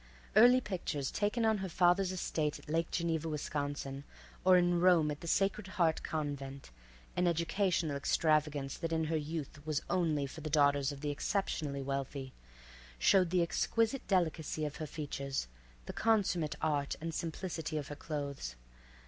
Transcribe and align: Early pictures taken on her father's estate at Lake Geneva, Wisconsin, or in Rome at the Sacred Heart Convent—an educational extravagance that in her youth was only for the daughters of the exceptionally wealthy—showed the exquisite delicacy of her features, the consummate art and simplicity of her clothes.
Early 0.35 0.61
pictures 0.61 1.11
taken 1.11 1.45
on 1.45 1.59
her 1.59 1.69
father's 1.69 2.11
estate 2.11 2.57
at 2.57 2.67
Lake 2.67 2.89
Geneva, 2.89 3.29
Wisconsin, 3.29 4.03
or 4.43 4.57
in 4.57 4.79
Rome 4.79 5.11
at 5.11 5.21
the 5.21 5.27
Sacred 5.27 5.67
Heart 5.77 6.01
Convent—an 6.01 7.27
educational 7.27 7.95
extravagance 7.95 8.79
that 8.79 8.91
in 8.91 9.03
her 9.03 9.15
youth 9.15 9.63
was 9.63 9.83
only 9.91 10.25
for 10.25 10.41
the 10.41 10.49
daughters 10.49 10.91
of 10.91 11.01
the 11.01 11.11
exceptionally 11.11 11.83
wealthy—showed 11.83 13.29
the 13.29 13.43
exquisite 13.43 14.07
delicacy 14.07 14.65
of 14.65 14.77
her 14.77 14.87
features, 14.87 15.47
the 15.85 15.93
consummate 15.93 16.55
art 16.63 16.95
and 16.99 17.13
simplicity 17.13 17.77
of 17.77 17.89
her 17.89 17.95
clothes. 17.95 18.55